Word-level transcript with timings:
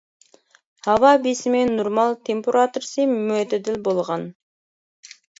ھاۋا 0.85 1.09
بېسىمى 1.25 1.59
نورمال، 1.71 2.15
تېمپېراتۇرىسى 2.29 3.05
مۆتىدىل 3.11 3.77
بولغان. 3.89 4.25